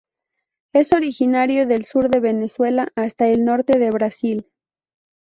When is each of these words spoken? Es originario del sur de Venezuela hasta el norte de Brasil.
Es 0.73 0.93
originario 0.93 1.67
del 1.67 1.85
sur 1.85 2.09
de 2.09 2.19
Venezuela 2.19 2.91
hasta 2.95 3.27
el 3.27 3.45
norte 3.45 3.77
de 3.77 3.91
Brasil. 3.91 4.47